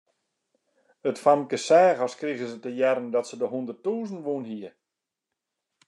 [1.09, 4.69] It famke seach as krige se te hearren dat se de hûnderttûzen wûn hie.